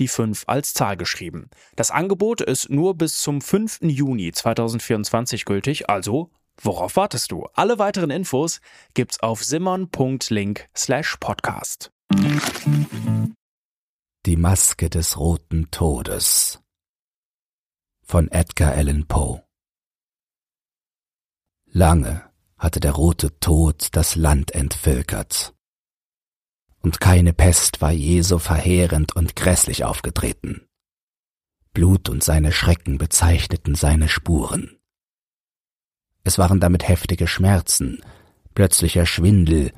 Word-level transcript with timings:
die 0.00 0.08
5 0.08 0.44
als 0.46 0.74
Zahl 0.74 0.96
geschrieben. 0.96 1.50
Das 1.76 1.90
Angebot 1.90 2.40
ist 2.40 2.70
nur 2.70 2.96
bis 2.96 3.20
zum 3.20 3.40
5. 3.40 3.80
Juni 3.82 4.32
2024 4.32 5.44
gültig, 5.44 5.88
also 5.88 6.30
worauf 6.60 6.96
wartest 6.96 7.32
du? 7.32 7.46
Alle 7.54 7.78
weiteren 7.78 8.10
Infos 8.10 8.60
gibt's 8.94 9.20
auf 9.20 9.44
simmern.link 9.44 10.68
slash 10.76 11.16
podcast. 11.18 11.90
Die 14.26 14.36
Maske 14.36 14.90
des 14.90 15.18
roten 15.18 15.70
Todes 15.70 16.60
von 18.04 18.30
Edgar 18.30 18.72
Allan 18.72 19.06
Poe 19.06 19.42
Lange 21.70 22.28
hatte 22.56 22.80
der 22.80 22.92
rote 22.92 23.38
Tod 23.38 23.88
das 23.92 24.16
Land 24.16 24.52
entvölkert 24.52 25.54
und 26.80 27.00
keine 27.00 27.32
Pest 27.32 27.80
war 27.80 27.92
je 27.92 28.20
so 28.22 28.38
verheerend 28.38 29.16
und 29.16 29.36
grässlich 29.36 29.84
aufgetreten. 29.84 30.62
Blut 31.72 32.08
und 32.08 32.24
seine 32.24 32.52
Schrecken 32.52 32.98
bezeichneten 32.98 33.74
seine 33.74 34.08
Spuren. 34.08 34.78
Es 36.24 36.38
waren 36.38 36.60
damit 36.60 36.86
heftige 36.88 37.26
Schmerzen, 37.26 38.02
plötzlicher 38.54 39.06
Schwindel 39.06 39.72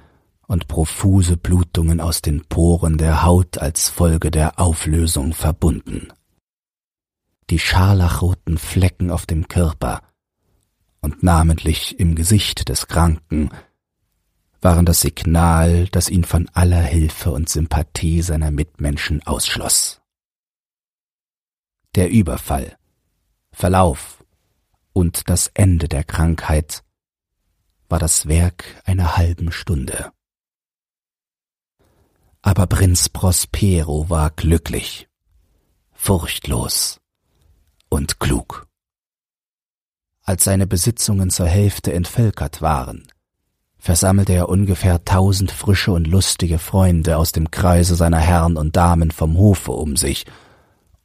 und 0.46 0.66
profuse 0.66 1.36
Blutungen 1.36 2.00
aus 2.00 2.22
den 2.22 2.44
Poren 2.46 2.98
der 2.98 3.22
Haut 3.22 3.58
als 3.58 3.88
Folge 3.88 4.30
der 4.30 4.58
Auflösung 4.58 5.32
verbunden. 5.32 6.08
Die 7.50 7.58
scharlachroten 7.58 8.58
Flecken 8.58 9.10
auf 9.10 9.26
dem 9.26 9.48
Körper 9.48 10.02
und 11.00 11.22
namentlich 11.22 11.98
im 11.98 12.14
Gesicht 12.14 12.68
des 12.68 12.88
Kranken 12.88 13.50
waren 14.60 14.84
das 14.84 15.00
Signal, 15.00 15.86
das 15.88 16.08
ihn 16.08 16.24
von 16.24 16.48
aller 16.52 16.82
Hilfe 16.82 17.30
und 17.30 17.48
Sympathie 17.48 18.22
seiner 18.22 18.50
Mitmenschen 18.50 19.22
ausschloss. 19.26 20.00
Der 21.94 22.10
Überfall, 22.10 22.76
Verlauf 23.52 24.24
und 24.92 25.28
das 25.28 25.48
Ende 25.54 25.88
der 25.88 26.04
Krankheit 26.04 26.84
war 27.88 27.98
das 27.98 28.28
Werk 28.28 28.64
einer 28.84 29.16
halben 29.16 29.50
Stunde. 29.50 30.12
Aber 32.42 32.66
Prinz 32.66 33.08
Prospero 33.08 34.08
war 34.08 34.30
glücklich, 34.30 35.08
furchtlos 35.92 37.00
und 37.88 38.20
klug. 38.20 38.66
Als 40.22 40.44
seine 40.44 40.66
Besitzungen 40.66 41.30
zur 41.30 41.46
Hälfte 41.46 41.92
entvölkert 41.92 42.62
waren, 42.62 43.10
versammelte 43.80 44.34
er 44.34 44.48
ungefähr 44.48 45.04
tausend 45.04 45.50
frische 45.50 45.92
und 45.92 46.06
lustige 46.06 46.58
Freunde 46.58 47.16
aus 47.16 47.32
dem 47.32 47.50
Kreise 47.50 47.96
seiner 47.96 48.20
Herren 48.20 48.56
und 48.56 48.76
Damen 48.76 49.10
vom 49.10 49.36
Hofe 49.36 49.72
um 49.72 49.96
sich 49.96 50.26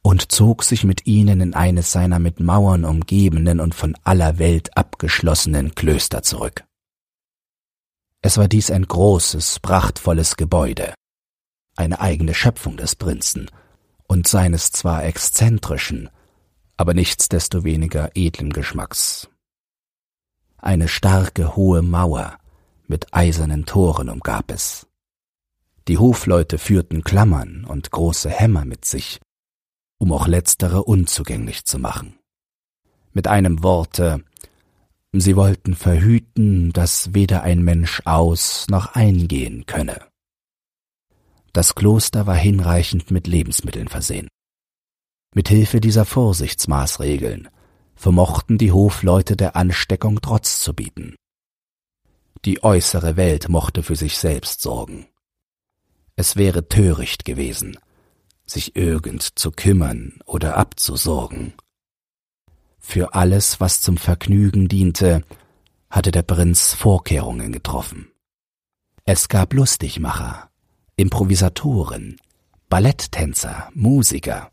und 0.02 0.30
zog 0.30 0.62
sich 0.62 0.84
mit 0.84 1.06
ihnen 1.06 1.40
in 1.40 1.54
eines 1.54 1.90
seiner 1.90 2.18
mit 2.18 2.38
Mauern 2.38 2.84
umgebenen 2.84 3.58
und 3.60 3.74
von 3.74 3.96
aller 4.04 4.38
Welt 4.38 4.76
abgeschlossenen 4.76 5.74
Klöster 5.74 6.22
zurück. 6.22 6.64
Es 8.22 8.38
war 8.38 8.46
dies 8.46 8.70
ein 8.70 8.86
großes, 8.86 9.60
prachtvolles 9.60 10.36
Gebäude, 10.36 10.94
eine 11.76 12.00
eigene 12.00 12.34
Schöpfung 12.34 12.76
des 12.76 12.94
Prinzen 12.94 13.50
und 14.06 14.28
seines 14.28 14.70
zwar 14.70 15.04
exzentrischen, 15.04 16.10
aber 16.76 16.92
nichtsdestoweniger 16.94 18.10
edlen 18.14 18.52
Geschmacks. 18.52 19.28
Eine 20.58 20.88
starke, 20.88 21.56
hohe 21.56 21.82
Mauer, 21.82 22.38
mit 22.88 23.12
eisernen 23.14 23.66
Toren 23.66 24.08
umgab 24.08 24.50
es. 24.50 24.86
Die 25.88 25.98
Hofleute 25.98 26.58
führten 26.58 27.04
Klammern 27.04 27.64
und 27.64 27.90
große 27.90 28.28
Hämmer 28.28 28.64
mit 28.64 28.84
sich, 28.84 29.20
um 29.98 30.12
auch 30.12 30.26
letztere 30.26 30.82
unzugänglich 30.82 31.64
zu 31.64 31.78
machen. 31.78 32.18
Mit 33.12 33.28
einem 33.28 33.62
Worte, 33.62 34.24
sie 35.12 35.36
wollten 35.36 35.74
verhüten, 35.74 36.72
dass 36.72 37.14
weder 37.14 37.42
ein 37.42 37.62
Mensch 37.62 38.02
aus 38.04 38.66
noch 38.68 38.94
eingehen 38.94 39.64
könne. 39.66 40.06
Das 41.52 41.74
Kloster 41.74 42.26
war 42.26 42.34
hinreichend 42.34 43.10
mit 43.10 43.26
Lebensmitteln 43.26 43.88
versehen. 43.88 44.28
Mit 45.34 45.48
Hilfe 45.48 45.80
dieser 45.80 46.04
Vorsichtsmaßregeln 46.04 47.48
vermochten 47.94 48.58
die 48.58 48.72
Hofleute 48.72 49.36
der 49.36 49.56
Ansteckung 49.56 50.20
Trotz 50.20 50.60
zu 50.60 50.74
bieten. 50.74 51.14
Die 52.46 52.62
äußere 52.62 53.16
Welt 53.16 53.48
mochte 53.48 53.82
für 53.82 53.96
sich 53.96 54.18
selbst 54.18 54.60
sorgen. 54.60 55.08
Es 56.14 56.36
wäre 56.36 56.68
töricht 56.68 57.24
gewesen, 57.24 57.76
sich 58.46 58.76
irgend 58.76 59.36
zu 59.36 59.50
kümmern 59.50 60.20
oder 60.26 60.56
abzusorgen. 60.56 61.54
Für 62.78 63.14
alles, 63.14 63.58
was 63.58 63.80
zum 63.80 63.96
Vergnügen 63.96 64.68
diente, 64.68 65.24
hatte 65.90 66.12
der 66.12 66.22
Prinz 66.22 66.72
Vorkehrungen 66.72 67.50
getroffen. 67.50 68.12
Es 69.04 69.28
gab 69.28 69.52
Lustigmacher, 69.52 70.48
Improvisatoren, 70.94 72.16
Balletttänzer, 72.68 73.70
Musiker, 73.74 74.52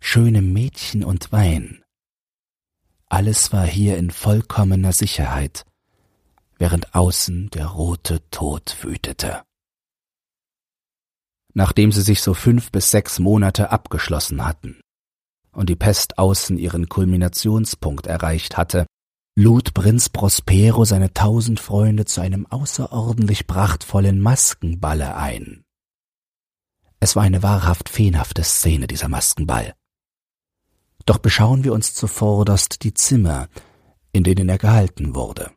schöne 0.00 0.40
Mädchen 0.40 1.04
und 1.04 1.32
Wein. 1.32 1.84
Alles 3.08 3.52
war 3.52 3.66
hier 3.66 3.98
in 3.98 4.10
vollkommener 4.10 4.94
Sicherheit, 4.94 5.66
während 6.58 6.94
außen 6.94 7.50
der 7.50 7.66
rote 7.66 8.28
Tod 8.30 8.76
wütete. 8.82 9.42
Nachdem 11.54 11.92
sie 11.92 12.02
sich 12.02 12.20
so 12.20 12.34
fünf 12.34 12.70
bis 12.70 12.90
sechs 12.90 13.18
Monate 13.18 13.70
abgeschlossen 13.70 14.44
hatten 14.44 14.80
und 15.52 15.70
die 15.70 15.76
Pest 15.76 16.18
außen 16.18 16.58
ihren 16.58 16.88
Kulminationspunkt 16.88 18.06
erreicht 18.06 18.56
hatte, 18.56 18.86
lud 19.38 19.74
Prinz 19.74 20.08
Prospero 20.08 20.84
seine 20.84 21.12
tausend 21.12 21.60
Freunde 21.60 22.04
zu 22.04 22.20
einem 22.20 22.46
außerordentlich 22.46 23.46
prachtvollen 23.46 24.20
Maskenballe 24.20 25.16
ein. 25.16 25.62
Es 27.00 27.16
war 27.16 27.22
eine 27.22 27.42
wahrhaft 27.42 27.88
feenhafte 27.88 28.42
Szene, 28.42 28.86
dieser 28.86 29.08
Maskenball. 29.08 29.74
Doch 31.04 31.18
beschauen 31.18 31.64
wir 31.64 31.72
uns 31.72 31.94
zuvorderst 31.94 32.82
die 32.82 32.94
Zimmer, 32.94 33.48
in 34.12 34.24
denen 34.24 34.48
er 34.48 34.58
gehalten 34.58 35.14
wurde. 35.14 35.52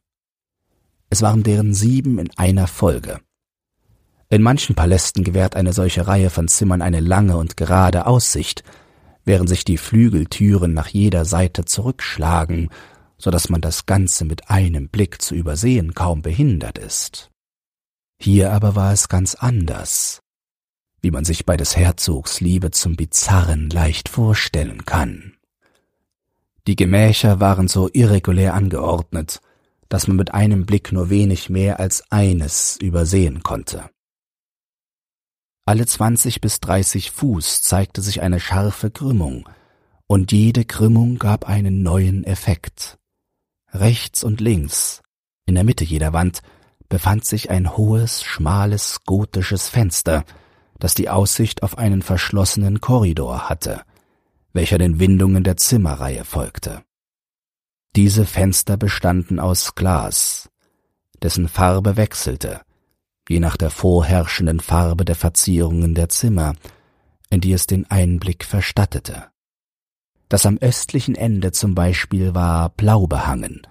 Es 1.09 1.21
waren 1.21 1.43
deren 1.43 1.73
sieben 1.73 2.19
in 2.19 2.29
einer 2.37 2.67
Folge. 2.67 3.19
In 4.29 4.43
manchen 4.43 4.75
Palästen 4.75 5.23
gewährt 5.23 5.55
eine 5.55 5.73
solche 5.73 6.07
Reihe 6.07 6.29
von 6.29 6.47
Zimmern 6.47 6.83
eine 6.83 6.99
lange 6.99 7.37
und 7.37 7.57
gerade 7.57 8.05
Aussicht, 8.05 8.63
während 9.25 9.49
sich 9.49 9.65
die 9.65 9.77
Flügeltüren 9.77 10.73
nach 10.73 10.87
jeder 10.87 11.25
Seite 11.25 11.65
zurückschlagen, 11.65 12.69
so 13.17 13.31
dass 13.31 13.49
man 13.49 13.61
das 13.61 13.87
Ganze 13.87 14.23
mit 14.23 14.49
einem 14.49 14.87
Blick 14.89 15.21
zu 15.21 15.33
übersehen 15.33 15.95
kaum 15.95 16.21
behindert 16.21 16.77
ist. 16.77 17.31
Hier 18.19 18.51
aber 18.53 18.75
war 18.75 18.93
es 18.93 19.09
ganz 19.09 19.33
anders, 19.33 20.19
wie 21.01 21.11
man 21.11 21.25
sich 21.25 21.45
bei 21.45 21.57
des 21.57 21.75
Herzogs 21.75 22.39
Liebe 22.39 22.69
zum 22.69 22.95
Bizarren 22.95 23.69
leicht 23.69 24.09
vorstellen 24.09 24.85
kann. 24.85 25.37
Die 26.67 26.75
Gemächer 26.75 27.39
waren 27.39 27.67
so 27.67 27.89
irregulär 27.91 28.53
angeordnet, 28.53 29.41
dass 29.89 30.07
man 30.07 30.17
mit 30.17 30.33
einem 30.33 30.65
Blick 30.65 30.91
nur 30.91 31.09
wenig 31.09 31.49
mehr 31.49 31.79
als 31.79 32.03
eines 32.11 32.77
übersehen 32.77 33.43
konnte. 33.43 33.89
Alle 35.65 35.85
zwanzig 35.85 36.41
bis 36.41 36.59
dreißig 36.59 37.11
Fuß 37.11 37.61
zeigte 37.61 38.01
sich 38.01 38.21
eine 38.21 38.39
scharfe 38.39 38.89
Krümmung, 38.89 39.47
und 40.07 40.31
jede 40.31 40.65
Krümmung 40.65 41.19
gab 41.19 41.47
einen 41.47 41.83
neuen 41.83 42.23
Effekt. 42.23 42.97
Rechts 43.71 44.23
und 44.23 44.41
links, 44.41 45.03
In 45.49 45.55
der 45.55 45.63
Mitte 45.63 45.83
jeder 45.83 46.13
Wand 46.13 46.43
befand 46.89 47.25
sich 47.25 47.49
ein 47.49 47.75
hohes, 47.75 48.21
schmales, 48.21 48.99
gotisches 49.07 49.67
Fenster, 49.67 50.23
das 50.77 50.93
die 50.93 51.09
Aussicht 51.09 51.63
auf 51.63 51.79
einen 51.79 52.03
verschlossenen 52.03 52.81
Korridor 52.81 53.49
hatte, 53.49 53.81
welcher 54.53 54.77
den 54.77 54.99
Windungen 54.99 55.43
der 55.43 55.57
Zimmerreihe 55.57 56.23
folgte. 56.23 56.83
Diese 57.95 58.25
Fenster 58.25 58.77
bestanden 58.77 59.39
aus 59.39 59.73
Glas, 59.73 60.49
dessen 61.21 61.47
Farbe 61.47 61.97
wechselte, 61.97 62.61
je 63.27 63.39
nach 63.39 63.57
der 63.57 63.71
vorherrschenden 63.71 64.59
Farbe 64.59 65.05
der 65.05 65.15
Verzierungen 65.15 65.95
der 65.95 66.09
Zimmer, 66.09 66.53
in 67.29 67.41
die 67.41 67.53
es 67.53 67.65
den 67.65 67.89
Einblick 67.89 68.45
verstattete. 68.45 69.27
Das 70.29 70.45
am 70.45 70.57
östlichen 70.57 71.15
Ende 71.15 71.51
zum 71.51 71.73
Beispiel 71.73 72.35
war 72.35 72.69
blau 72.69 73.07
behangen, 73.07 73.61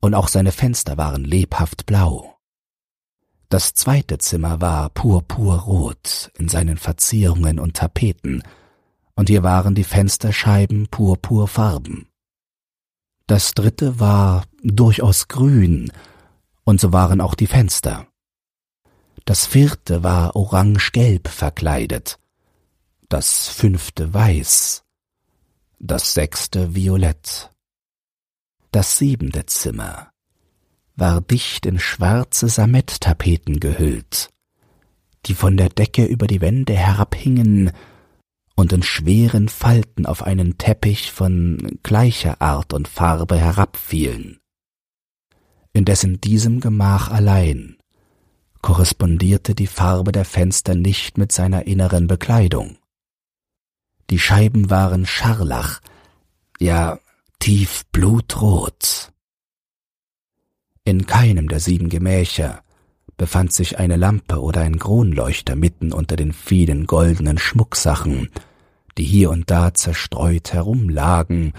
und 0.00 0.14
auch 0.14 0.28
seine 0.28 0.52
Fenster 0.52 0.98
waren 0.98 1.24
lebhaft 1.24 1.86
blau. 1.86 2.36
Das 3.48 3.72
zweite 3.72 4.18
Zimmer 4.18 4.60
war 4.60 4.90
purpurrot 4.90 6.30
in 6.36 6.48
seinen 6.48 6.76
Verzierungen 6.76 7.58
und 7.58 7.76
Tapeten, 7.76 8.42
und 9.14 9.30
hier 9.30 9.42
waren 9.42 9.74
die 9.74 9.84
Fensterscheiben 9.84 10.88
purpurfarben. 10.88 12.08
Das 13.26 13.54
dritte 13.54 13.98
war 13.98 14.44
durchaus 14.62 15.26
grün, 15.26 15.90
und 16.64 16.80
so 16.80 16.92
waren 16.92 17.20
auch 17.20 17.34
die 17.34 17.48
Fenster. 17.48 18.06
Das 19.24 19.46
vierte 19.46 20.04
war 20.04 20.36
orange-gelb 20.36 21.26
verkleidet, 21.26 22.20
das 23.08 23.48
fünfte 23.48 24.14
weiß, 24.14 24.84
das 25.80 26.14
sechste 26.14 26.76
violett. 26.76 27.50
Das 28.70 28.98
siebente 28.98 29.46
Zimmer 29.46 30.10
war 30.94 31.20
dicht 31.20 31.66
in 31.66 31.80
schwarze 31.80 32.48
Sametttapeten 32.48 33.58
gehüllt, 33.58 34.30
die 35.26 35.34
von 35.34 35.56
der 35.56 35.68
Decke 35.68 36.04
über 36.04 36.28
die 36.28 36.40
Wände 36.40 36.74
herabhingen 36.74 37.72
und 38.56 38.72
in 38.72 38.82
schweren 38.82 39.48
Falten 39.48 40.06
auf 40.06 40.22
einen 40.22 40.58
Teppich 40.58 41.12
von 41.12 41.78
gleicher 41.82 42.40
Art 42.40 42.72
und 42.72 42.88
Farbe 42.88 43.38
herabfielen. 43.38 44.40
Indes 45.72 46.02
in 46.04 46.20
diesem 46.20 46.60
Gemach 46.60 47.10
allein 47.10 47.76
korrespondierte 48.62 49.54
die 49.54 49.68
Farbe 49.68 50.10
der 50.10 50.24
Fenster 50.24 50.74
nicht 50.74 51.18
mit 51.18 51.30
seiner 51.30 51.68
inneren 51.68 52.08
Bekleidung. 52.08 52.78
Die 54.10 54.18
Scheiben 54.18 54.70
waren 54.70 55.06
scharlach, 55.06 55.80
ja 56.58 56.98
tief 57.38 57.84
blutrot. 57.92 59.12
In 60.84 61.06
keinem 61.06 61.48
der 61.48 61.60
sieben 61.60 61.90
Gemächer 61.90 62.64
befand 63.16 63.52
sich 63.52 63.78
eine 63.78 63.96
Lampe 63.96 64.40
oder 64.40 64.62
ein 64.62 64.78
Kronleuchter 64.78 65.56
mitten 65.56 65.92
unter 65.92 66.16
den 66.16 66.32
vielen 66.32 66.86
goldenen 66.86 67.38
Schmucksachen, 67.38 68.30
die 68.98 69.04
hier 69.04 69.30
und 69.30 69.50
da 69.50 69.74
zerstreut 69.74 70.52
herumlagen 70.52 71.52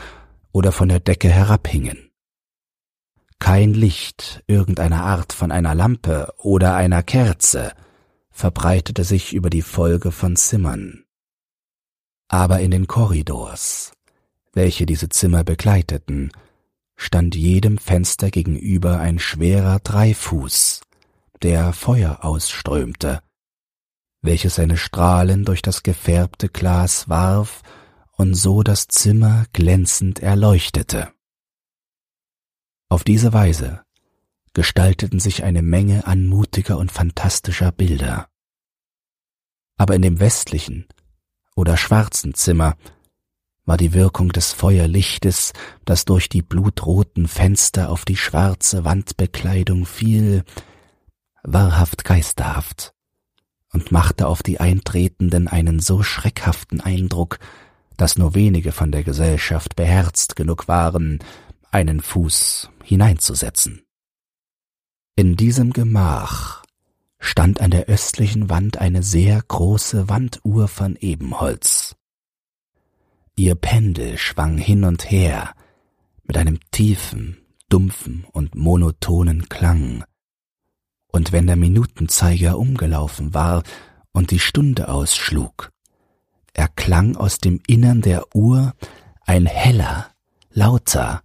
oder 0.52 0.72
von 0.72 0.90
der 0.90 1.00
Decke 1.00 1.30
herabhingen. 1.30 2.10
Kein 3.40 3.74
Licht 3.74 4.44
irgendeiner 4.48 5.04
Art 5.04 5.34
von 5.34 5.52
einer 5.52 5.76
Lampe 5.76 6.34
oder 6.38 6.76
einer 6.76 7.04
Kerze 7.04 7.74
verbreitete 8.32 9.04
sich 9.04 9.34
über 9.34 9.50
die 9.50 9.62
Folge 9.62 10.12
von 10.12 10.36
Zimmern. 10.36 11.04
Aber 12.28 12.60
in 12.60 12.72
den 12.72 12.88
Korridors, 12.88 13.94
welche 14.54 14.86
diese 14.86 15.10
Zimmer 15.10 15.44
begleiteten, 15.44 16.32
stand 16.96 17.36
jedem 17.36 17.78
Fenster 17.78 18.32
gegenüber 18.32 19.00
ein 19.00 19.20
schwerer 19.20 19.80
Dreifuß, 19.80 20.82
der 21.44 21.74
Feuer 21.74 22.26
ausströmte, 22.26 23.22
welches 24.22 24.56
seine 24.56 24.78
Strahlen 24.78 25.46
durch 25.46 25.62
das 25.62 25.84
gefärbte 25.84 26.50
Glas 26.50 27.08
warf 27.10 27.62
und 28.14 28.34
so 28.34 28.64
das 28.64 28.88
Zimmer 28.88 29.46
glänzend 29.54 30.20
erleuchtete. 30.20 31.12
Auf 32.90 33.04
diese 33.04 33.34
Weise 33.34 33.84
gestalteten 34.54 35.20
sich 35.20 35.44
eine 35.44 35.62
Menge 35.62 36.08
anmutiger 36.08 36.78
und 36.78 36.92
fantastischer 36.92 37.72
Bilder. 37.72 38.28
Aber 39.78 39.94
in 39.96 40.02
dem 40.02 40.20
westlichen 40.20 40.88
oder 41.56 41.78
schwarzen 41.78 42.34
Zimmer 42.34 42.76
war 43.66 43.78
die 43.78 43.94
Wirkung 43.94 44.30
des 44.30 44.54
Feuerlichtes, 44.54 45.54
das 45.86 46.06
durch 46.06 46.30
die 46.30 46.42
blutroten 46.42 47.28
Fenster 47.28 47.90
auf 47.90 48.06
die 48.06 48.16
schwarze 48.16 48.86
Wandbekleidung 48.86 49.86
fiel, 49.86 50.44
wahrhaft 51.44 52.04
geisterhaft 52.04 52.97
und 53.74 53.92
machte 53.92 54.28
auf 54.28 54.44
die 54.44 54.60
Eintretenden 54.60 55.48
einen 55.48 55.80
so 55.80 56.04
schreckhaften 56.04 56.82
Eindruck, 56.82 57.40
dass 57.98 58.18
nur 58.18 58.36
wenige 58.36 58.72
von 58.72 58.92
der 58.92 59.04
Gesellschaft 59.04 59.76
beherzt 59.76 60.36
genug 60.36 60.68
waren, 60.68 61.20
einen 61.72 62.02
Fuß 62.02 62.70
hineinzusetzen. 62.84 63.82
In 65.16 65.36
diesem 65.36 65.74
Gemach 65.74 66.64
stand 67.20 67.60
an 67.60 67.72
der 67.72 67.86
östlichen 67.86 68.50
Wand 68.50 68.78
eine 68.78 69.04
sehr 69.04 69.42
große 69.42 70.08
Wanduhr 70.10 70.68
von 70.68 70.96
Ebenholz. 70.96 71.96
Ihr 73.36 73.56
Pendel 73.56 74.18
schwang 74.18 74.58
hin 74.58 74.84
und 74.84 75.10
her 75.10 75.54
mit 76.24 76.38
einem 76.38 76.60
tiefen, 76.72 77.38
dumpfen 77.70 78.26
und 78.32 78.56
monotonen 78.56 79.50
Klang. 79.50 80.04
Und 81.12 81.32
wenn 81.32 81.48
der 81.48 81.56
Minutenzeiger 81.56 82.58
umgelaufen 82.58 83.34
war 83.34 83.64
und 84.12 84.32
die 84.32 84.40
Stunde 84.40 84.90
ausschlug, 84.90 85.72
erklang 86.54 87.16
aus 87.16 87.38
dem 87.38 87.62
Innern 87.68 88.02
der 88.02 88.36
Uhr 88.36 88.74
ein 89.26 89.46
heller, 89.46 90.08
lauter, 90.52 91.22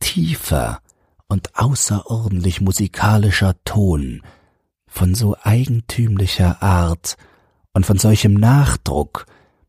tiefer 0.00 0.80
und 1.28 1.56
außerordentlich 1.56 2.60
musikalischer 2.60 3.54
Ton 3.64 4.22
von 4.86 5.14
so 5.14 5.36
eigentümlicher 5.42 6.62
Art 6.62 7.16
und 7.72 7.86
von 7.86 7.98
solchem 7.98 8.34
Nachdruck, 8.34 9.26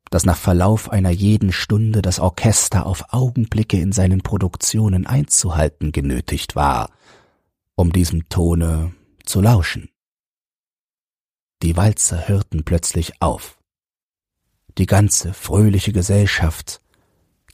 dass 0.10 0.26
nach 0.26 0.38
Verlauf 0.38 0.90
einer 0.90 1.12
jeden 1.12 1.52
Stunde 1.52 2.02
das 2.02 2.20
Orchester 2.20 2.86
auf 2.86 3.14
Augenblicke 3.14 3.80
in 3.80 3.92
seinen 3.92 4.22
Produktionen 4.22 5.06
einzuhalten 5.06 5.92
genötigt 5.92 6.56
war, 6.56 6.90
um 7.76 7.92
diesem 7.92 8.28
Tone 8.30 8.94
zu 9.30 9.42
lauschen. 9.42 9.90
Die 11.62 11.78
Walzer 11.78 12.28
hörten 12.28 12.66
plötzlich 12.66 13.22
auf. 13.22 13.60
Die 14.78 14.86
ganze 14.86 15.34
fröhliche 15.34 15.94
Gesellschaft 15.94 16.82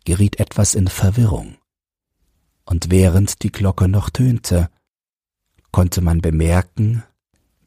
geriet 0.05 0.39
etwas 0.39 0.75
in 0.75 0.88
Verwirrung. 0.88 1.58
Und 2.65 2.89
während 2.91 3.44
die 3.44 3.51
Glocke 3.51 3.88
noch 3.88 4.10
tönte, 4.10 4.70
konnte 5.72 6.01
man 6.01 6.22
bemerken, 6.22 7.03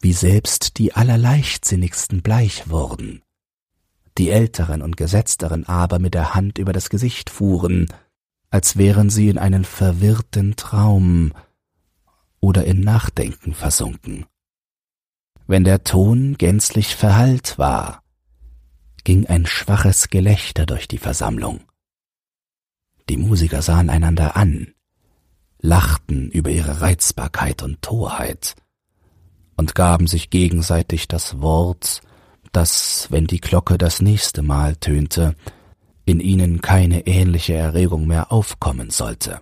wie 0.01 0.13
selbst 0.13 0.79
die 0.79 0.93
allerleichtsinnigsten 0.95 2.23
bleich 2.23 2.69
wurden 2.71 3.23
die 4.19 4.31
Älteren 4.31 4.83
und 4.83 4.97
Gesetzteren 4.97 5.67
aber 5.67 5.99
mit 5.99 6.15
der 6.15 6.35
Hand 6.35 6.59
über 6.59 6.73
das 6.73 6.91
Gesicht 6.91 7.31
fuhren, 7.31 7.87
als 8.51 8.77
wären 8.77 9.11
sie 9.11 9.29
in 9.29 9.39
einen 9.39 9.65
verwirrten 9.65 10.57
Traum 10.57 11.33
oder 12.41 12.65
in 12.65 12.81
Nachdenken 12.81 13.55
versunken. 13.55 14.27
Wenn 15.47 15.65
der 15.65 15.83
Ton 15.85 16.37
gänzlich 16.37 16.95
verhallt 16.95 17.59
war, 17.59 18.03
ging 19.05 19.27
ein 19.27 19.47
schwaches 19.47 20.11
Gelächter 20.11 20.67
durch 20.67 20.89
die 20.89 20.99
Versammlung. 20.99 21.61
Die 23.09 23.17
Musiker 23.17 23.63
sahen 23.63 23.89
einander 23.89 24.37
an, 24.37 24.75
lachten 25.61 26.31
über 26.31 26.51
ihre 26.51 26.83
Reizbarkeit 26.83 27.63
und 27.63 27.81
Torheit 27.81 28.55
und 29.57 29.75
gaben 29.75 30.07
sich 30.07 30.31
gegenseitig 30.31 31.09
das 31.09 31.41
Wort, 31.41 32.03
dass, 32.53 33.11
wenn 33.11 33.27
die 33.27 33.41
Glocke 33.41 33.79
das 33.79 34.03
nächste 34.03 34.43
Mal 34.43 34.77
tönte, 34.77 35.35
in 36.05 36.21
ihnen 36.21 36.61
keine 36.61 37.07
ähnliche 37.07 37.55
Erregung 37.55 38.07
mehr 38.07 38.33
aufkommen 38.33 38.91
sollte. 38.91 39.41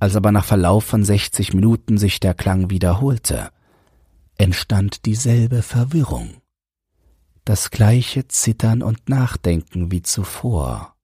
Als 0.00 0.16
aber 0.16 0.32
nach 0.32 0.46
Verlauf 0.46 0.84
von 0.84 1.04
sechzig 1.04 1.52
Minuten 1.52 1.98
sich 1.98 2.20
der 2.20 2.32
Klang 2.32 2.70
wiederholte, 2.70 3.50
entstand 4.38 5.04
dieselbe 5.04 5.62
Verwirrung, 5.62 6.40
das 7.44 7.70
gleiche 7.70 8.26
Zittern 8.26 8.82
und 8.82 9.10
Nachdenken 9.10 9.90
wie 9.92 10.00
zuvor. 10.00 10.96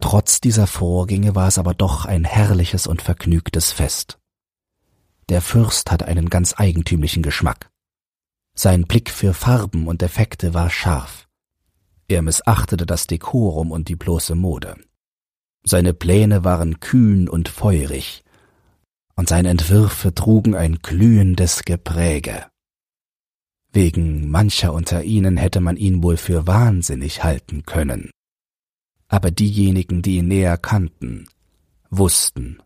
Trotz 0.00 0.42
dieser 0.42 0.66
Vorgänge 0.66 1.34
war 1.34 1.48
es 1.48 1.56
aber 1.56 1.72
doch 1.72 2.04
ein 2.04 2.24
herrliches 2.24 2.86
und 2.86 3.00
vergnügtes 3.00 3.72
Fest. 3.72 4.18
Der 5.30 5.40
Fürst 5.40 5.90
hatte 5.90 6.04
einen 6.04 6.28
ganz 6.28 6.54
eigentümlichen 6.58 7.22
Geschmack. 7.22 7.70
Sein 8.54 8.82
Blick 8.82 9.08
für 9.10 9.32
Farben 9.32 9.88
und 9.88 10.02
Effekte 10.02 10.52
war 10.52 10.68
scharf. 10.68 11.26
Er 12.06 12.20
missachtete 12.20 12.84
das 12.84 13.06
Dekorum 13.06 13.70
und 13.70 13.88
die 13.88 13.96
bloße 13.96 14.34
Mode. 14.34 14.76
Seine 15.64 15.94
Pläne 15.94 16.44
waren 16.44 16.78
kühn 16.80 17.28
und 17.28 17.48
feurig, 17.48 18.22
und 19.16 19.28
seine 19.28 19.48
Entwürfe 19.48 20.14
trugen 20.14 20.54
ein 20.54 20.80
glühendes 20.80 21.64
Gepräge. 21.64 22.46
Wegen 23.72 24.28
mancher 24.28 24.72
unter 24.72 25.02
ihnen 25.02 25.36
hätte 25.36 25.60
man 25.60 25.76
ihn 25.76 26.02
wohl 26.02 26.16
für 26.16 26.46
wahnsinnig 26.46 27.24
halten 27.24 27.64
können. 27.64 28.10
Aber 29.08 29.30
diejenigen, 29.30 30.02
die 30.02 30.18
ihn 30.18 30.28
näher 30.28 30.58
kannten, 30.58 31.28
wussten, 31.90 32.62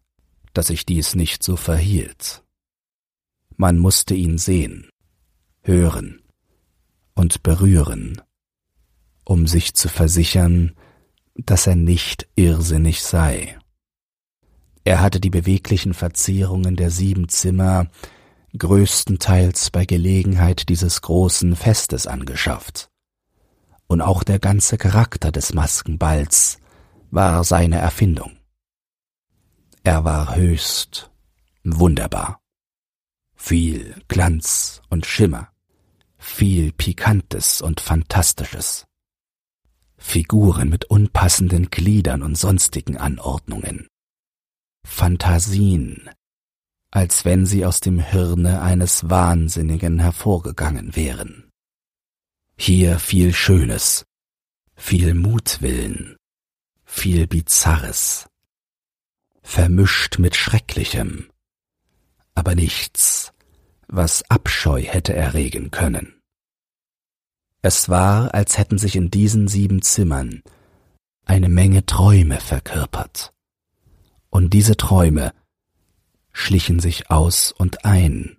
dass 0.52 0.66
sich 0.66 0.84
dies 0.84 1.14
nicht 1.14 1.42
so 1.42 1.56
verhielt. 1.56 2.42
Man 3.56 3.78
musste 3.78 4.14
ihn 4.14 4.38
sehen, 4.38 4.88
hören 5.62 6.20
und 7.14 7.42
berühren, 7.42 8.20
um 9.24 9.46
sich 9.46 9.74
zu 9.74 9.88
versichern, 9.88 10.74
dass 11.38 11.66
er 11.66 11.76
nicht 11.76 12.28
irrsinnig 12.34 13.02
sei. 13.02 13.58
Er 14.84 15.00
hatte 15.00 15.20
die 15.20 15.30
beweglichen 15.30 15.94
Verzierungen 15.94 16.76
der 16.76 16.90
sieben 16.90 17.28
Zimmer 17.28 17.88
größtenteils 18.56 19.70
bei 19.70 19.84
Gelegenheit 19.84 20.68
dieses 20.68 21.02
großen 21.02 21.56
Festes 21.56 22.06
angeschafft. 22.06 22.90
Und 23.86 24.00
auch 24.00 24.24
der 24.24 24.38
ganze 24.38 24.78
Charakter 24.78 25.32
des 25.32 25.54
Maskenballs 25.54 26.58
war 27.10 27.44
seine 27.44 27.78
Erfindung. 27.78 28.38
Er 29.84 30.04
war 30.04 30.34
höchst 30.34 31.10
wunderbar. 31.64 32.40
Viel 33.34 33.94
Glanz 34.08 34.82
und 34.88 35.06
Schimmer, 35.06 35.48
viel 36.18 36.72
Pikantes 36.72 37.62
und 37.62 37.80
Fantastisches. 37.80 38.86
Figuren 39.98 40.70
mit 40.70 40.86
unpassenden 40.86 41.70
Gliedern 41.70 42.22
und 42.22 42.38
sonstigen 42.38 42.96
Anordnungen. 42.96 43.88
Phantasien, 44.84 46.08
als 46.90 47.24
wenn 47.24 47.44
sie 47.44 47.66
aus 47.66 47.80
dem 47.80 47.98
Hirne 47.98 48.62
eines 48.62 49.10
Wahnsinnigen 49.10 49.98
hervorgegangen 49.98 50.96
wären. 50.96 51.50
Hier 52.56 52.98
viel 52.98 53.34
Schönes, 53.34 54.06
viel 54.74 55.14
Mutwillen, 55.14 56.16
viel 56.84 57.26
Bizarres, 57.26 58.28
vermischt 59.42 60.18
mit 60.18 60.36
Schrecklichem, 60.36 61.30
aber 62.34 62.54
nichts, 62.54 63.32
was 63.88 64.28
Abscheu 64.30 64.82
hätte 64.82 65.14
erregen 65.14 65.70
können. 65.70 66.17
Es 67.62 67.88
war, 67.88 68.34
als 68.34 68.56
hätten 68.56 68.78
sich 68.78 68.94
in 68.94 69.10
diesen 69.10 69.48
sieben 69.48 69.82
Zimmern 69.82 70.42
eine 71.24 71.48
Menge 71.48 71.84
Träume 71.84 72.40
verkörpert, 72.40 73.32
und 74.30 74.52
diese 74.54 74.76
Träume 74.76 75.32
schlichen 76.32 76.78
sich 76.78 77.10
aus 77.10 77.52
und 77.52 77.84
ein, 77.84 78.38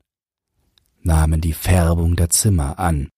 nahmen 1.02 1.42
die 1.42 1.54
Färbung 1.54 2.16
der 2.16 2.30
Zimmer 2.30 2.80
an 2.80 3.10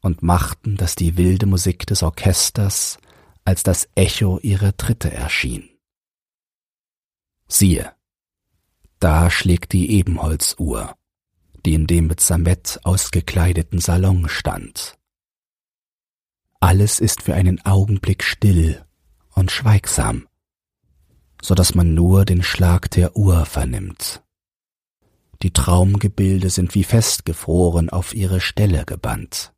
und 0.00 0.22
machten, 0.22 0.76
dass 0.76 0.94
die 0.94 1.16
wilde 1.16 1.46
Musik 1.46 1.86
des 1.86 2.02
Orchesters 2.02 2.98
als 3.44 3.62
das 3.62 3.88
Echo 3.94 4.38
ihrer 4.38 4.76
Tritte 4.76 5.12
erschien. 5.12 5.68
Siehe, 7.48 7.92
da 9.00 9.30
schlägt 9.30 9.72
die 9.72 9.90
Ebenholzuhr, 9.90 10.96
die 11.66 11.74
in 11.74 11.86
dem 11.86 12.06
mit 12.06 12.20
Samett 12.20 12.80
ausgekleideten 12.84 13.80
Salon 13.80 14.28
stand. 14.28 14.96
Alles 16.62 17.00
ist 17.00 17.22
für 17.22 17.34
einen 17.34 17.60
Augenblick 17.66 18.22
still 18.22 18.84
und 19.34 19.50
schweigsam, 19.50 20.28
so 21.42 21.56
dass 21.56 21.74
man 21.74 21.92
nur 21.92 22.24
den 22.24 22.44
Schlag 22.44 22.88
der 22.92 23.16
Uhr 23.16 23.46
vernimmt. 23.46 24.22
Die 25.42 25.52
Traumgebilde 25.52 26.50
sind 26.50 26.76
wie 26.76 26.84
festgefroren 26.84 27.90
auf 27.90 28.14
ihre 28.14 28.40
Stelle 28.40 28.84
gebannt. 28.84 29.52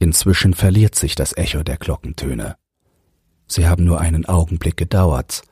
Inzwischen 0.00 0.54
verliert 0.54 0.96
sich 0.96 1.14
das 1.14 1.36
Echo 1.36 1.62
der 1.62 1.76
Glockentöne. 1.76 2.56
Sie 3.46 3.68
haben 3.68 3.84
nur 3.84 4.00
einen 4.00 4.26
Augenblick 4.26 4.76
gedauert, 4.76 5.42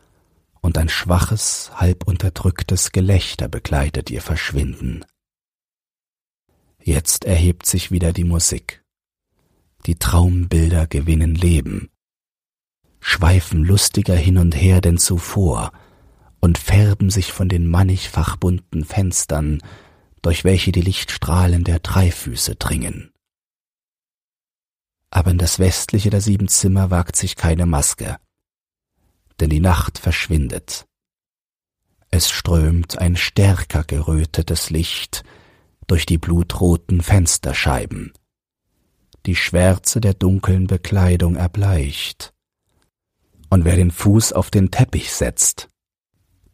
und 0.60 0.78
ein 0.78 0.88
schwaches, 0.88 1.70
halb 1.76 2.08
unterdrücktes 2.08 2.90
Gelächter 2.90 3.46
begleitet 3.46 4.10
ihr 4.10 4.20
Verschwinden. 4.20 5.04
Jetzt 6.82 7.24
erhebt 7.24 7.66
sich 7.66 7.92
wieder 7.92 8.12
die 8.12 8.24
Musik. 8.24 8.83
Die 9.86 9.96
Traumbilder 9.96 10.86
gewinnen 10.86 11.34
Leben, 11.34 11.90
schweifen 13.00 13.64
lustiger 13.64 14.16
hin 14.16 14.38
und 14.38 14.54
her 14.54 14.80
denn 14.80 14.96
zuvor 14.96 15.72
und 16.40 16.56
färben 16.56 17.10
sich 17.10 17.32
von 17.32 17.50
den 17.50 17.66
mannigfach 17.66 18.36
bunten 18.36 18.84
Fenstern, 18.84 19.62
durch 20.22 20.42
welche 20.42 20.72
die 20.72 20.80
Lichtstrahlen 20.80 21.64
der 21.64 21.80
Dreifüße 21.80 22.56
dringen. 22.56 23.12
Aber 25.10 25.30
in 25.30 25.38
das 25.38 25.58
westliche 25.58 26.08
der 26.08 26.22
sieben 26.22 26.48
Zimmer 26.48 26.90
wagt 26.90 27.14
sich 27.14 27.36
keine 27.36 27.66
Maske, 27.66 28.16
denn 29.38 29.50
die 29.50 29.60
Nacht 29.60 29.98
verschwindet. 29.98 30.86
Es 32.10 32.30
strömt 32.30 32.98
ein 32.98 33.16
stärker 33.16 33.84
gerötetes 33.84 34.70
Licht 34.70 35.24
durch 35.86 36.06
die 36.06 36.18
blutroten 36.18 37.02
Fensterscheiben. 37.02 38.14
Die 39.26 39.36
Schwärze 39.36 40.00
der 40.00 40.14
dunklen 40.14 40.66
Bekleidung 40.66 41.36
erbleicht 41.36 42.34
und 43.54 43.64
wer 43.64 43.76
den 43.76 43.92
Fuß 43.92 44.32
auf 44.32 44.50
den 44.50 44.72
Teppich 44.72 45.12
setzt, 45.12 45.68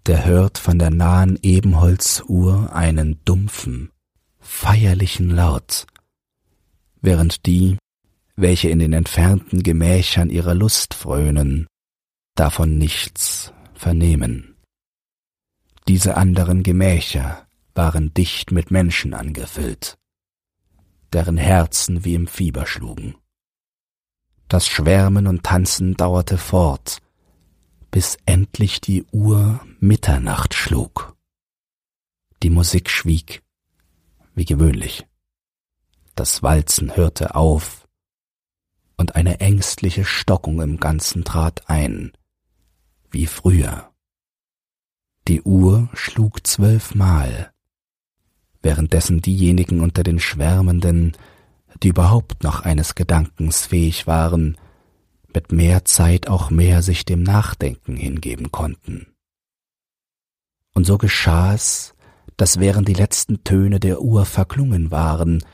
der 0.05 0.27
hört 0.27 0.59
von 0.59 0.79
der 0.79 0.91
nahen 0.91 1.39
Ebenholzuhr 1.43 2.75
einen 2.75 3.25
dumpfen, 3.25 3.91
feierlichen 4.39 5.31
Laut, 5.31 5.87
während 7.01 7.47
die, 7.47 7.79
welche 8.37 8.69
in 8.69 8.79
den 8.81 8.93
entfernten 8.93 9.63
Gemächern 9.63 10.31
ihrer 10.31 10.55
Lust 10.55 10.93
frönen, 10.93 11.67
davon 12.35 12.77
nichts 12.77 13.53
vernehmen. 13.75 14.57
Diese 15.89 16.17
anderen 16.17 16.63
Gemächer 16.63 17.47
waren 17.75 18.13
dicht 18.13 18.53
mit 18.53 18.71
Menschen 18.71 19.15
angefüllt, 19.15 19.97
deren 21.13 21.37
Herzen 21.37 22.05
wie 22.05 22.15
im 22.15 22.27
Fieber 22.27 22.67
schlugen. 22.67 23.17
Das 24.49 24.67
Schwärmen 24.67 25.27
und 25.27 25.45
Tanzen 25.45 25.97
dauerte 25.97 26.39
fort, 26.39 27.01
bis 27.91 28.19
endlich 28.27 28.81
die 28.81 29.05
Uhr 29.13 29.61
Mitternacht 29.79 30.55
schlug. 30.55 31.17
Die 32.43 32.51
Musik 32.51 32.91
schwieg, 32.91 33.43
wie 34.35 34.45
gewöhnlich. 34.45 35.07
Das 36.15 36.43
Walzen 36.43 36.97
hörte 36.97 37.35
auf, 37.35 37.87
und 38.97 39.15
eine 39.15 39.41
ängstliche 39.41 40.05
Stockung 40.05 40.61
im 40.61 40.79
Ganzen 40.79 41.25
trat 41.25 41.71
ein, 41.71 42.13
wie 43.11 43.27
früher. 43.27 43.91
Die 45.27 45.43
Uhr 45.43 45.89
schlug 45.95 46.47
zwölfmal, 46.47 47.53
währenddessen 48.63 49.21
diejenigen 49.21 49.81
unter 49.81 50.03
den 50.03 50.21
Schwärmenden 50.21 51.15
die 51.83 51.89
überhaupt 51.89 52.43
noch 52.43 52.61
eines 52.61 52.95
Gedankens 52.95 53.67
fähig 53.67 54.07
waren, 54.07 54.57
mit 55.33 55.53
mehr 55.53 55.85
Zeit 55.85 56.29
auch 56.29 56.51
mehr 56.51 56.83
sich 56.83 57.05
dem 57.05 57.23
Nachdenken 57.23 57.97
hingeben 57.97 58.51
konnten. 58.51 59.07
Und 60.75 60.85
so 60.85 60.99
geschah 60.99 61.55
es, 61.55 61.95
dass 62.37 62.59
während 62.59 62.89
die 62.89 62.95
letzten 62.95 63.45
Töne 63.45 63.81
der 63.81 64.01
Uhr 64.01 64.25
verklungen 64.25 64.91
waren, 64.91 65.45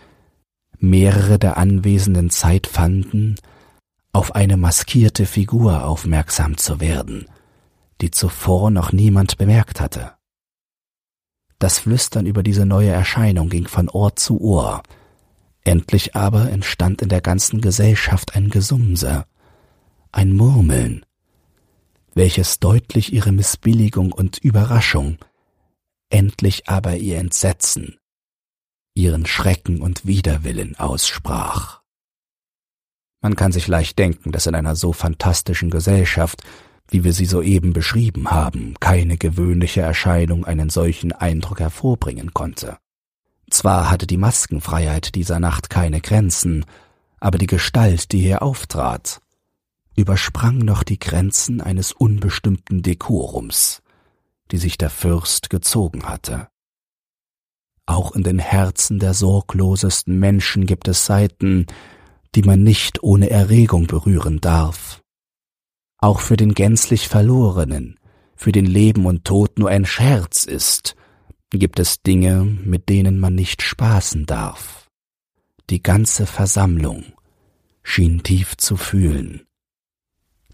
mehrere 0.78 1.38
der 1.38 1.56
Anwesenden 1.56 2.30
Zeit 2.30 2.66
fanden, 2.66 3.36
auf 4.12 4.34
eine 4.34 4.56
maskierte 4.56 5.26
Figur 5.26 5.84
aufmerksam 5.84 6.56
zu 6.56 6.80
werden, 6.80 7.26
die 8.00 8.10
zuvor 8.10 8.70
noch 8.70 8.92
niemand 8.92 9.36
bemerkt 9.36 9.80
hatte. 9.80 10.15
Das 11.58 11.78
Flüstern 11.78 12.26
über 12.26 12.42
diese 12.42 12.66
neue 12.66 12.90
Erscheinung 12.90 13.48
ging 13.48 13.66
von 13.66 13.88
Ohr 13.88 14.16
zu 14.16 14.40
Ohr, 14.40 14.82
Endlich 15.66 16.14
aber 16.14 16.48
entstand 16.52 17.02
in 17.02 17.08
der 17.08 17.20
ganzen 17.20 17.60
Gesellschaft 17.60 18.36
ein 18.36 18.50
Gesumse, 18.50 19.26
ein 20.12 20.32
Murmeln, 20.32 21.04
welches 22.14 22.60
deutlich 22.60 23.12
ihre 23.12 23.32
Missbilligung 23.32 24.12
und 24.12 24.38
Überraschung, 24.38 25.18
endlich 26.08 26.68
aber 26.68 26.98
ihr 26.98 27.18
Entsetzen, 27.18 27.98
ihren 28.94 29.26
Schrecken 29.26 29.80
und 29.80 30.06
Widerwillen 30.06 30.76
aussprach. 30.76 31.82
Man 33.20 33.34
kann 33.34 33.50
sich 33.50 33.66
leicht 33.66 33.98
denken, 33.98 34.30
dass 34.30 34.46
in 34.46 34.54
einer 34.54 34.76
so 34.76 34.92
fantastischen 34.92 35.70
Gesellschaft, 35.70 36.44
wie 36.88 37.04
wir 37.04 37.12
sie 37.12 37.26
soeben 37.26 37.72
beschrieben 37.72 38.30
haben, 38.30 38.74
keine 38.80 39.16
gewöhnliche 39.18 39.80
Erscheinung 39.80 40.44
einen 40.44 40.70
solchen 40.70 41.12
Eindruck 41.12 41.60
hervorbringen 41.60 42.32
konnte. 42.32 42.78
Zwar 43.50 43.90
hatte 43.90 44.06
die 44.06 44.16
Maskenfreiheit 44.16 45.14
dieser 45.14 45.40
Nacht 45.40 45.70
keine 45.70 46.00
Grenzen, 46.00 46.64
aber 47.20 47.38
die 47.38 47.46
Gestalt, 47.46 48.12
die 48.12 48.20
hier 48.20 48.42
auftrat, 48.42 49.20
übersprang 49.96 50.58
noch 50.58 50.82
die 50.82 50.98
Grenzen 50.98 51.60
eines 51.60 51.92
unbestimmten 51.92 52.82
Dekorums, 52.82 53.82
die 54.50 54.58
sich 54.58 54.78
der 54.78 54.90
Fürst 54.90 55.50
gezogen 55.50 56.04
hatte. 56.04 56.48
Auch 57.86 58.12
in 58.12 58.24
den 58.24 58.40
Herzen 58.40 58.98
der 58.98 59.14
sorglosesten 59.14 60.18
Menschen 60.18 60.66
gibt 60.66 60.88
es 60.88 61.06
Seiten, 61.06 61.66
die 62.34 62.42
man 62.42 62.62
nicht 62.62 63.02
ohne 63.02 63.30
Erregung 63.30 63.86
berühren 63.86 64.40
darf. 64.40 65.02
Auch 66.06 66.20
für 66.20 66.36
den 66.36 66.54
gänzlich 66.54 67.08
Verlorenen, 67.08 67.98
für 68.36 68.52
den 68.52 68.64
Leben 68.64 69.06
und 69.06 69.24
Tod 69.24 69.58
nur 69.58 69.70
ein 69.70 69.84
Scherz 69.84 70.44
ist, 70.44 70.94
gibt 71.50 71.80
es 71.80 72.00
Dinge, 72.00 72.44
mit 72.44 72.88
denen 72.88 73.18
man 73.18 73.34
nicht 73.34 73.60
spaßen 73.60 74.24
darf. 74.24 74.88
Die 75.68 75.82
ganze 75.82 76.26
Versammlung 76.26 77.06
schien 77.82 78.22
tief 78.22 78.56
zu 78.56 78.76
fühlen, 78.76 79.48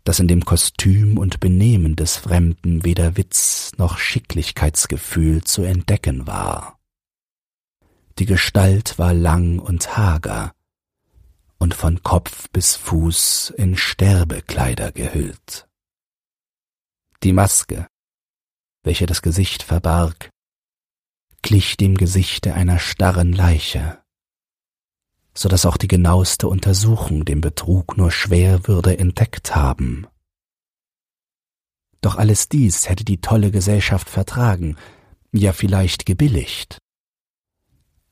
dass 0.05 0.21
in 0.21 0.27
dem 0.27 0.47
Kostüm 0.47 1.19
und 1.19 1.39
Benehmen 1.39 1.97
des 1.97 2.17
Fremden 2.17 2.87
weder 2.87 3.19
Witz 3.19 3.73
noch 3.77 3.99
Schicklichkeitsgefühl 3.99 5.45
zu 5.45 5.65
entdecken 5.65 6.27
war. 6.27 6.79
Die 8.19 8.25
Gestalt 8.25 8.99
war 8.99 9.13
lang 9.13 9.59
und 9.59 9.99
hager 9.99 10.55
und 11.63 11.75
von 11.75 12.03
Kopf 12.03 12.51
bis 12.51 12.75
Fuß 12.75 13.51
in 13.57 13.77
Sterbekleider 13.77 14.91
gehüllt. 14.91 15.69
Die 17.23 17.33
Maske, 17.33 17.87
welche 18.83 19.07
das 19.07 19.23
Gesicht 19.23 19.63
verbarg, 19.63 20.31
glich 21.43 21.77
dem 21.77 21.97
Gesichte 21.97 22.55
einer 22.55 22.81
starren 22.81 23.33
Leiche, 23.33 24.03
so 25.35 25.49
dass 25.49 25.65
auch 25.65 25.77
die 25.77 25.87
genaueste 25.87 26.49
Untersuchung 26.49 27.25
den 27.25 27.41
Betrug 27.41 27.97
nur 27.97 28.11
schwer 28.11 28.67
würde 28.67 28.99
entdeckt 28.99 29.55
haben. 29.55 30.09
Doch 32.01 32.17
alles 32.17 32.49
dies 32.49 32.89
hätte 32.89 33.05
die 33.05 33.21
tolle 33.21 33.53
Gesellschaft 33.53 34.11
vertragen, 34.11 34.77
ja 35.31 35.53
vielleicht 35.53 36.07
gebilligt. 36.07 36.79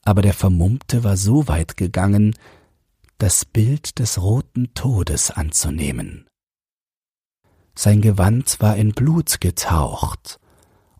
Aber 0.05 0.23
der 0.23 0.35
Vermummte 0.35 1.03
war 1.03 1.17
so 1.17 1.49
weit 1.49 1.77
gegangen, 1.77 2.37
das 3.21 3.45
Bild 3.45 3.99
des 3.99 4.21
roten 4.23 4.73
Todes 4.73 5.31
anzunehmen. 5.31 6.27
Sein 7.75 8.01
Gewand 8.01 8.61
war 8.61 8.77
in 8.77 8.93
Blut 8.93 9.43
getaucht, 9.43 10.41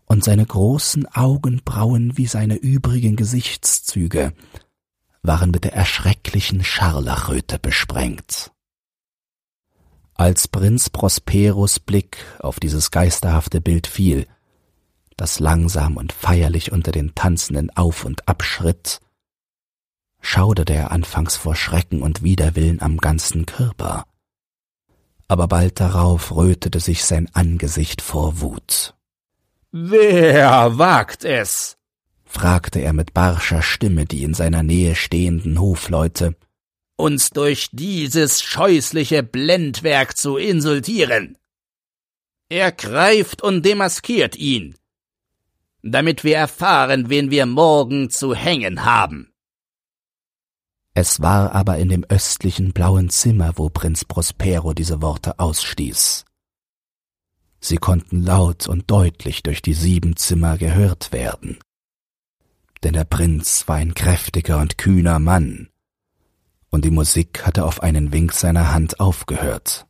und 0.05 0.23
seine 0.23 0.45
großen 0.45 1.07
Augenbrauen 1.07 2.17
wie 2.17 2.27
seine 2.27 2.55
übrigen 2.55 3.15
Gesichtszüge 3.15 4.33
waren 5.23 5.49
mit 5.51 5.63
der 5.63 5.73
erschrecklichen 5.73 6.63
Scharlachröte 6.63 7.57
besprengt. 7.57 8.51
Als 10.13 10.47
Prinz 10.47 10.91
Prosperos 10.91 11.79
Blick 11.79 12.17
auf 12.39 12.59
dieses 12.59 12.91
geisterhafte 12.91 13.61
Bild 13.61 13.87
fiel, 13.87 14.27
das 15.17 15.39
langsam 15.39 15.97
und 15.97 16.13
feierlich 16.13 16.71
unter 16.71 16.91
den 16.91 17.15
Tanzenden 17.15 17.71
auf 17.71 18.05
und 18.05 18.27
abschritt, 18.27 18.99
schauderte 20.21 20.73
er 20.73 20.91
anfangs 20.91 21.35
vor 21.35 21.55
Schrecken 21.55 22.01
und 22.01 22.23
Widerwillen 22.23 22.81
am 22.81 22.97
ganzen 22.97 23.45
Körper, 23.45 24.05
aber 25.27 25.47
bald 25.47 25.79
darauf 25.79 26.35
rötete 26.35 26.79
sich 26.79 27.05
sein 27.05 27.29
Angesicht 27.33 28.01
vor 28.01 28.41
Wut. 28.41 28.95
Wer 29.71 30.77
wagt 30.77 31.23
es? 31.23 31.77
fragte 32.25 32.79
er 32.79 32.93
mit 32.93 33.13
barscher 33.13 33.61
Stimme 33.61 34.05
die 34.05 34.23
in 34.23 34.33
seiner 34.33 34.63
Nähe 34.63 34.95
stehenden 34.95 35.59
Hofleute, 35.59 36.35
uns 36.97 37.29
durch 37.29 37.69
dieses 37.71 38.41
scheußliche 38.41 39.23
Blendwerk 39.23 40.17
zu 40.17 40.37
insultieren. 40.37 41.37
Er 42.49 42.73
greift 42.73 43.41
und 43.41 43.65
demaskiert 43.65 44.35
ihn, 44.35 44.75
damit 45.81 46.25
wir 46.25 46.35
erfahren, 46.35 47.09
wen 47.09 47.31
wir 47.31 47.45
morgen 47.45 48.09
zu 48.09 48.35
hängen 48.35 48.83
haben. 48.83 49.30
Es 50.93 51.21
war 51.21 51.53
aber 51.53 51.77
in 51.77 51.89
dem 51.89 52.03
östlichen 52.03 52.73
blauen 52.73 53.09
Zimmer, 53.09 53.53
wo 53.55 53.69
Prinz 53.69 54.03
Prospero 54.03 54.73
diese 54.73 55.01
Worte 55.01 55.39
ausstieß. 55.39 56.25
Sie 57.61 57.77
konnten 57.77 58.23
laut 58.23 58.67
und 58.67 58.89
deutlich 58.91 59.43
durch 59.43 59.61
die 59.61 59.73
sieben 59.73 60.17
Zimmer 60.17 60.57
gehört 60.57 61.11
werden. 61.11 61.59
Denn 62.83 62.93
der 62.93 63.05
Prinz 63.05 63.67
war 63.67 63.75
ein 63.75 63.93
kräftiger 63.93 64.59
und 64.59 64.77
kühner 64.77 65.19
Mann, 65.19 65.69
und 66.71 66.83
die 66.83 66.91
Musik 66.91 67.45
hatte 67.45 67.65
auf 67.65 67.83
einen 67.83 68.11
Wink 68.11 68.33
seiner 68.33 68.73
Hand 68.73 68.99
aufgehört. 68.99 69.85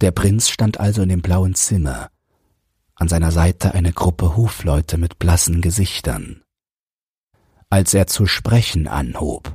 Der 0.00 0.10
Prinz 0.12 0.50
stand 0.50 0.78
also 0.78 1.02
in 1.02 1.08
dem 1.08 1.22
blauen 1.22 1.54
Zimmer, 1.54 2.10
an 2.94 3.08
seiner 3.08 3.32
Seite 3.32 3.74
eine 3.74 3.92
Gruppe 3.92 4.36
Hofleute 4.36 4.98
mit 4.98 5.18
blassen 5.18 5.62
Gesichtern. 5.62 6.42
Als 7.72 7.94
er 7.94 8.08
zu 8.08 8.26
sprechen 8.26 8.88
anhob, 8.88 9.54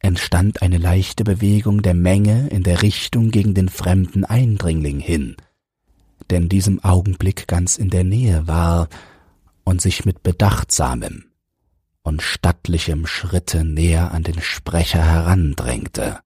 entstand 0.00 0.60
eine 0.60 0.76
leichte 0.76 1.22
Bewegung 1.22 1.82
der 1.82 1.94
Menge 1.94 2.48
in 2.48 2.64
der 2.64 2.82
Richtung 2.82 3.30
gegen 3.30 3.54
den 3.54 3.68
fremden 3.68 4.24
Eindringling 4.24 4.98
hin, 4.98 5.36
der 6.30 6.38
in 6.38 6.48
diesem 6.48 6.82
Augenblick 6.82 7.46
ganz 7.46 7.78
in 7.78 7.90
der 7.90 8.02
Nähe 8.02 8.48
war 8.48 8.88
und 9.62 9.80
sich 9.80 10.04
mit 10.04 10.24
bedachtsamem 10.24 11.26
und 12.02 12.22
stattlichem 12.22 13.06
Schritte 13.06 13.62
näher 13.62 14.10
an 14.10 14.24
den 14.24 14.40
Sprecher 14.40 15.04
herandrängte. 15.04 16.18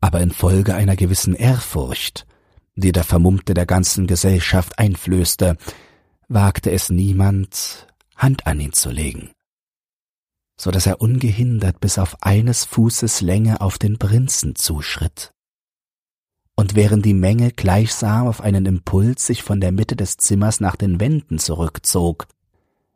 Aber 0.00 0.20
infolge 0.20 0.74
einer 0.74 0.96
gewissen 0.96 1.36
Ehrfurcht, 1.36 2.26
die 2.74 2.90
der 2.90 3.04
Vermummte 3.04 3.54
der 3.54 3.66
ganzen 3.66 4.08
Gesellschaft 4.08 4.80
einflößte, 4.80 5.56
wagte 6.26 6.72
es 6.72 6.90
niemand, 6.90 7.86
Hand 8.16 8.48
an 8.48 8.58
ihn 8.58 8.72
zu 8.72 8.90
legen 8.90 9.30
so 10.60 10.70
dass 10.70 10.84
er 10.84 11.00
ungehindert 11.00 11.80
bis 11.80 11.96
auf 11.96 12.22
eines 12.22 12.66
Fußes 12.66 13.22
Länge 13.22 13.62
auf 13.62 13.78
den 13.78 13.96
Prinzen 13.96 14.56
zuschritt. 14.56 15.32
Und 16.54 16.74
während 16.74 17.06
die 17.06 17.14
Menge 17.14 17.50
gleichsam 17.50 18.26
auf 18.26 18.42
einen 18.42 18.66
Impuls 18.66 19.26
sich 19.26 19.42
von 19.42 19.62
der 19.62 19.72
Mitte 19.72 19.96
des 19.96 20.18
Zimmers 20.18 20.60
nach 20.60 20.76
den 20.76 21.00
Wänden 21.00 21.38
zurückzog, 21.38 22.26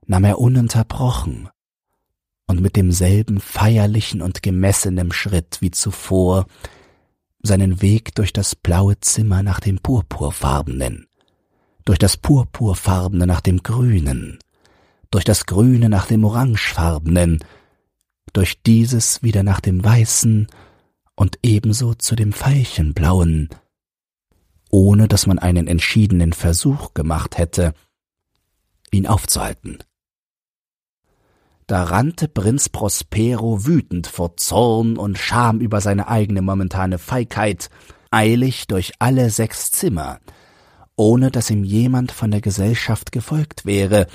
nahm 0.05 0.25
er 0.25 0.39
ununterbrochen 0.41 1.49
und 2.47 2.61
mit 2.61 2.77
demselben 2.77 3.41
feierlichen 3.41 4.21
und 4.21 4.43
gemessenen 4.43 5.11
Schritt 5.11 5.63
wie 5.63 5.71
zuvor 5.71 6.45
seinen 7.43 7.81
Weg 7.81 8.15
durch 8.15 8.35
das 8.35 8.55
blaue 8.55 9.01
Zimmer 9.01 9.43
nach 9.43 9.61
dem 9.61 9.79
Purpurfarbenen, 9.79 11.07
durch 11.87 11.99
das 11.99 12.19
Purpurfarbene 12.19 13.27
nach 13.27 13.41
dem 13.41 13.63
Grünen, 13.63 14.39
durch 15.15 15.25
das 15.25 15.47
Grüne 15.47 15.89
nach 15.89 16.07
dem 16.07 16.25
Orangefarbenen, 16.25 17.39
durch 18.33 18.61
dieses 18.65 19.23
wieder 19.23 19.45
nach 19.45 19.61
dem 19.61 19.85
Weißen 19.85 20.49
und 21.15 21.39
ebenso 21.45 21.95
zu 21.95 22.17
dem 22.17 22.33
Veilchenblauen, 22.33 23.49
ohne 24.73 25.07
dass 25.07 25.29
man 25.29 25.39
einen 25.39 25.69
entschiedenen 25.69 26.33
Versuch 26.33 26.95
gemacht 26.95 27.39
hätte, 27.39 27.75
ihn 28.91 29.07
aufzuhalten. 29.07 29.79
Da 31.69 31.85
rannte 31.85 32.27
Prinz 32.27 32.69
Prospero 32.69 33.65
wütend 33.67 34.09
vor 34.09 34.37
Zorn 34.37 34.97
und 34.97 35.17
Scham 35.17 35.61
über 35.61 35.81
seine 35.81 36.09
eigene 36.09 36.43
momentane 36.43 36.99
Feigheit 36.99 37.71
eilig 38.11 38.67
durch 38.67 38.95
alle 38.99 39.31
sechs 39.31 39.71
Zimmer, 39.71 40.19
ohne 40.97 41.31
dass 41.31 41.51
ihm 41.51 41.63
jemand 41.63 42.11
von 42.11 42.33
der 42.33 42.41
Gesellschaft 42.41 43.13
gefolgt 43.13 43.65
wäre, 43.65 44.09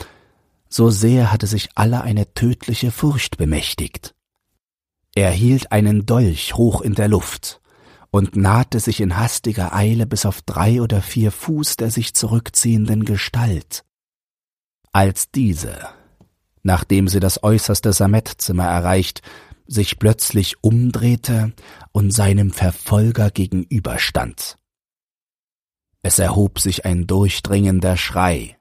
so 0.69 0.89
sehr 0.89 1.31
hatte 1.31 1.47
sich 1.47 1.69
aller 1.75 2.03
eine 2.03 2.33
tödliche 2.33 2.91
Furcht 2.91 3.37
bemächtigt. 3.37 4.15
Er 5.15 5.31
hielt 5.31 5.71
einen 5.71 6.05
Dolch 6.05 6.53
hoch 6.53 6.81
in 6.81 6.93
der 6.93 7.07
Luft 7.07 7.59
und 8.11 8.35
nahte 8.35 8.79
sich 8.79 9.01
in 9.01 9.17
hastiger 9.17 9.73
Eile 9.75 10.05
bis 10.05 10.25
auf 10.25 10.41
drei 10.41 10.81
oder 10.81 11.01
vier 11.01 11.31
Fuß 11.31 11.77
der 11.77 11.91
sich 11.91 12.13
zurückziehenden 12.13 13.05
Gestalt. 13.05 13.83
Als 14.91 15.31
diese, 15.31 15.77
nachdem 16.63 17.07
sie 17.07 17.19
das 17.19 17.43
äußerste 17.43 17.91
Samettzimmer 17.91 18.65
erreicht, 18.65 19.21
sich 19.65 19.99
plötzlich 19.99 20.63
umdrehte 20.63 21.53
und 21.91 22.11
seinem 22.11 22.51
Verfolger 22.51 23.29
gegenüberstand. 23.29 24.57
Es 26.01 26.17
erhob 26.17 26.59
sich 26.59 26.85
ein 26.85 27.05
durchdringender 27.05 27.97
Schrei, 27.97 28.58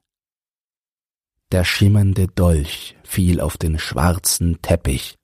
der 1.52 1.64
schimmernde 1.64 2.28
Dolch 2.28 2.96
fiel 3.02 3.40
auf 3.40 3.56
den 3.56 3.78
schwarzen 3.78 4.60
Teppich, 4.62 5.16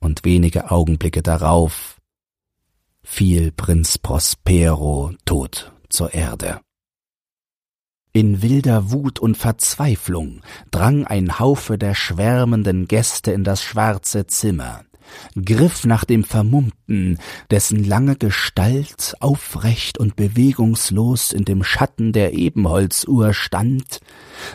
und 0.00 0.24
wenige 0.24 0.70
Augenblicke 0.70 1.22
darauf 1.22 2.00
fiel 3.04 3.52
Prinz 3.52 3.98
Prospero 3.98 5.12
tot 5.24 5.72
zur 5.88 6.12
Erde. 6.12 6.60
In 8.12 8.42
wilder 8.42 8.90
Wut 8.90 9.18
und 9.20 9.36
Verzweiflung 9.36 10.42
drang 10.70 11.06
ein 11.06 11.38
Haufe 11.38 11.78
der 11.78 11.94
schwärmenden 11.94 12.86
Gäste 12.86 13.32
in 13.32 13.42
das 13.42 13.62
schwarze 13.62 14.26
Zimmer, 14.26 14.84
griff 15.44 15.84
nach 15.84 16.04
dem 16.04 16.24
Vermummten, 16.24 17.18
dessen 17.50 17.84
lange 17.84 18.16
Gestalt 18.16 19.14
aufrecht 19.20 19.98
und 19.98 20.16
bewegungslos 20.16 21.32
in 21.32 21.44
dem 21.44 21.64
Schatten 21.64 22.12
der 22.12 22.34
Ebenholzuhr 22.34 23.34
stand, 23.34 24.00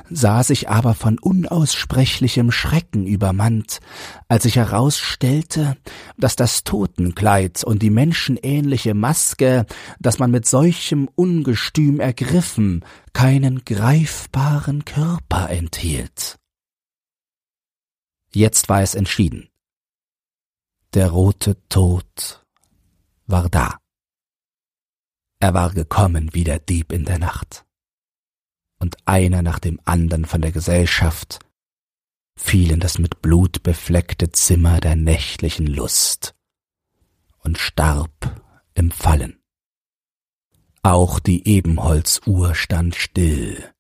sah 0.10 0.44
sich 0.44 0.70
aber 0.70 0.94
von 0.94 1.20
unaussprechlichem 1.20 2.52
Schrecken 2.52 3.06
übermannt, 3.06 3.80
als 4.28 4.44
sich 4.44 4.58
herausstellte, 4.58 5.78
dass 6.18 6.36
das 6.36 6.64
Totenkleid 6.64 7.64
und 7.64 7.82
die 7.82 7.90
menschenähnliche 7.90 8.94
Maske, 8.94 9.66
das 10.00 10.20
man 10.20 10.32
mit 10.32 10.48
solchem 10.48 11.10
Ungestüm 11.16 12.00
ergriffen, 12.00 12.84
keinen 13.14 13.66
greifbaren 13.66 14.86
Körper 14.86 15.50
enthielt. 15.50 16.38
Jetzt 18.34 18.70
war 18.70 18.82
es 18.82 18.94
entschieden. 18.94 19.50
Der 20.98 21.12
rote 21.12 21.56
Tod 21.70 22.44
war 23.28 23.50
da. 23.50 23.78
Er 25.40 25.54
war 25.54 25.72
gekommen 25.72 26.34
wie 26.34 26.44
der 26.44 26.58
Dieb 26.58 26.92
in 26.92 27.06
der 27.06 27.20
Nacht. 27.20 27.68
Und 28.80 28.98
einer 29.06 29.44
nach 29.44 29.60
dem 29.60 29.80
andern 29.86 30.26
von 30.26 30.42
der 30.42 30.52
Gesellschaft 30.52 31.38
fiel 32.36 32.72
in 32.72 32.80
das 32.80 32.98
mit 32.98 33.22
Blut 33.22 33.62
befleckte 33.62 34.32
Zimmer 34.32 34.80
der 34.80 34.96
nächtlichen 34.96 35.68
Lust 35.68 36.34
und 37.44 37.60
starb 37.60 38.42
im 38.74 38.90
Fallen. 38.90 39.40
Auch 40.82 41.20
die 41.20 41.48
Ebenholzuhr 41.48 42.56
stand 42.56 42.96
still, 42.96 43.72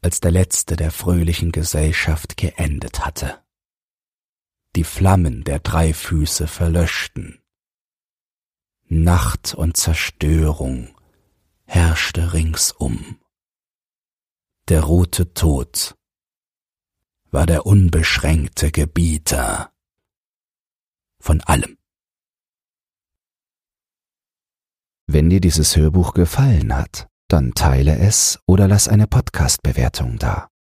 als 0.00 0.20
der 0.20 0.30
letzte 0.30 0.76
der 0.76 0.90
fröhlichen 0.90 1.52
Gesellschaft 1.52 2.38
geendet 2.38 3.04
hatte. 3.04 3.41
Die 4.74 4.84
Flammen 4.84 5.44
der 5.44 5.58
drei 5.58 5.92
Füße 5.92 6.46
verlöschten. 6.46 7.42
Nacht 8.88 9.54
und 9.54 9.76
Zerstörung 9.76 10.96
herrschte 11.64 12.32
ringsum. 12.32 13.18
Der 14.68 14.82
rote 14.82 15.34
Tod 15.34 15.96
war 17.30 17.46
der 17.46 17.66
unbeschränkte 17.66 18.70
Gebieter 18.70 19.72
von 21.20 21.40
allem. 21.42 21.76
Wenn 25.06 25.28
dir 25.28 25.40
dieses 25.40 25.76
Hörbuch 25.76 26.14
gefallen 26.14 26.74
hat, 26.74 27.08
dann 27.28 27.52
teile 27.52 27.98
es 27.98 28.38
oder 28.46 28.68
lass 28.68 28.88
eine 28.88 29.06
Podcast-Bewertung 29.06 30.18
da. 30.18 30.51